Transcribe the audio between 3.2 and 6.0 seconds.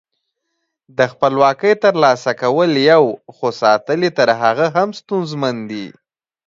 خو ساتل یې تر هغه هم ستونزمن دي.